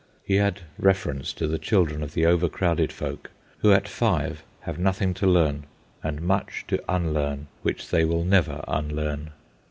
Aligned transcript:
He 0.23 0.37
had 0.37 0.61
reference 0.79 1.31
to 1.33 1.45
the 1.45 1.59
children 1.59 2.01
of 2.01 2.15
the 2.15 2.25
overcrowded 2.25 2.91
folk, 2.91 3.29
who 3.59 3.71
at 3.71 3.87
five 3.87 4.41
have 4.61 4.79
nothing 4.79 5.13
to 5.13 5.27
learn 5.27 5.65
and 6.01 6.23
much 6.23 6.65
to 6.69 6.81
unlearn 6.91 7.49
which 7.61 7.87
they 7.91 8.03
will 8.03 8.25
never 8.25 8.63
unlearn. 8.67 9.29